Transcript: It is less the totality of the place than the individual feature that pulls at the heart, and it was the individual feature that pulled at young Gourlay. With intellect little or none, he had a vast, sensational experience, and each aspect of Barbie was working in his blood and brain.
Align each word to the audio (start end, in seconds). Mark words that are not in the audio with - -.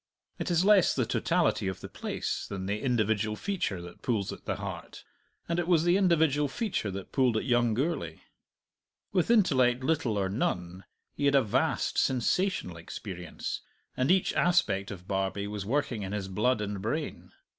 It 0.39 0.49
is 0.49 0.65
less 0.65 0.95
the 0.95 1.05
totality 1.05 1.67
of 1.67 1.79
the 1.81 1.87
place 1.87 2.47
than 2.49 2.65
the 2.65 2.81
individual 2.81 3.35
feature 3.35 3.83
that 3.83 4.01
pulls 4.01 4.33
at 4.33 4.45
the 4.45 4.55
heart, 4.55 5.03
and 5.47 5.59
it 5.59 5.67
was 5.67 5.83
the 5.83 5.95
individual 5.95 6.47
feature 6.47 6.89
that 6.89 7.11
pulled 7.11 7.37
at 7.37 7.45
young 7.45 7.75
Gourlay. 7.75 8.21
With 9.11 9.29
intellect 9.29 9.83
little 9.83 10.17
or 10.17 10.27
none, 10.27 10.85
he 11.13 11.25
had 11.25 11.35
a 11.35 11.43
vast, 11.43 11.99
sensational 11.99 12.77
experience, 12.77 13.61
and 13.95 14.09
each 14.09 14.33
aspect 14.33 14.89
of 14.89 15.07
Barbie 15.07 15.45
was 15.45 15.67
working 15.67 16.01
in 16.01 16.13
his 16.13 16.27
blood 16.27 16.61
and 16.61 16.81
brain. 16.81 17.31